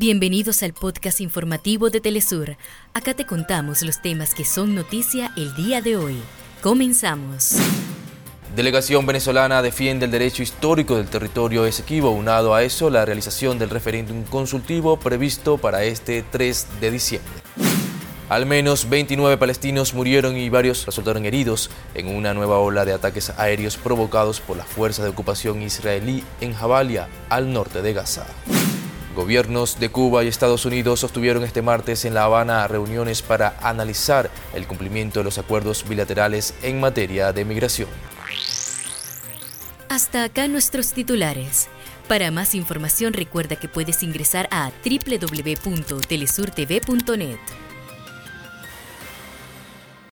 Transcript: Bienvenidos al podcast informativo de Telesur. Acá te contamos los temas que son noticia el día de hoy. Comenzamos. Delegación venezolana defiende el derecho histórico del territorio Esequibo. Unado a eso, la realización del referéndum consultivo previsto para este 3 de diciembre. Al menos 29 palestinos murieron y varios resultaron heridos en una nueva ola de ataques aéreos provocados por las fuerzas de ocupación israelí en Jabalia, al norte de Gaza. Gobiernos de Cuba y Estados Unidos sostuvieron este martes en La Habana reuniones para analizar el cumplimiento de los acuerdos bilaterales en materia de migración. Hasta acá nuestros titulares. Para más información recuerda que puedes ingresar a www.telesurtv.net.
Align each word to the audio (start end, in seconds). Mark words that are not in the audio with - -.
Bienvenidos 0.00 0.62
al 0.62 0.72
podcast 0.72 1.20
informativo 1.20 1.90
de 1.90 2.00
Telesur. 2.00 2.56
Acá 2.94 3.12
te 3.12 3.26
contamos 3.26 3.82
los 3.82 4.00
temas 4.00 4.32
que 4.32 4.46
son 4.46 4.74
noticia 4.74 5.30
el 5.36 5.54
día 5.54 5.82
de 5.82 5.98
hoy. 5.98 6.16
Comenzamos. 6.62 7.56
Delegación 8.56 9.04
venezolana 9.04 9.60
defiende 9.60 10.06
el 10.06 10.10
derecho 10.10 10.42
histórico 10.42 10.96
del 10.96 11.08
territorio 11.08 11.66
Esequibo. 11.66 12.12
Unado 12.12 12.54
a 12.54 12.62
eso, 12.62 12.88
la 12.88 13.04
realización 13.04 13.58
del 13.58 13.68
referéndum 13.68 14.22
consultivo 14.24 14.98
previsto 14.98 15.58
para 15.58 15.84
este 15.84 16.22
3 16.22 16.66
de 16.80 16.90
diciembre. 16.90 17.30
Al 18.30 18.46
menos 18.46 18.88
29 18.88 19.36
palestinos 19.36 19.92
murieron 19.92 20.34
y 20.34 20.48
varios 20.48 20.86
resultaron 20.86 21.26
heridos 21.26 21.68
en 21.92 22.06
una 22.06 22.32
nueva 22.32 22.58
ola 22.58 22.86
de 22.86 22.94
ataques 22.94 23.34
aéreos 23.36 23.76
provocados 23.76 24.40
por 24.40 24.56
las 24.56 24.66
fuerzas 24.66 25.04
de 25.04 25.10
ocupación 25.10 25.60
israelí 25.60 26.24
en 26.40 26.54
Jabalia, 26.54 27.06
al 27.28 27.52
norte 27.52 27.82
de 27.82 27.92
Gaza. 27.92 28.24
Gobiernos 29.14 29.80
de 29.80 29.90
Cuba 29.90 30.22
y 30.22 30.28
Estados 30.28 30.64
Unidos 30.64 31.00
sostuvieron 31.00 31.42
este 31.42 31.62
martes 31.62 32.04
en 32.04 32.14
La 32.14 32.22
Habana 32.24 32.68
reuniones 32.68 33.22
para 33.22 33.56
analizar 33.60 34.30
el 34.54 34.66
cumplimiento 34.66 35.20
de 35.20 35.24
los 35.24 35.38
acuerdos 35.38 35.88
bilaterales 35.88 36.54
en 36.62 36.78
materia 36.78 37.32
de 37.32 37.44
migración. 37.44 37.88
Hasta 39.88 40.22
acá 40.22 40.46
nuestros 40.46 40.92
titulares. 40.92 41.68
Para 42.06 42.30
más 42.30 42.54
información 42.54 43.12
recuerda 43.12 43.56
que 43.56 43.66
puedes 43.68 44.04
ingresar 44.04 44.48
a 44.52 44.70
www.telesurtv.net. 44.84 47.69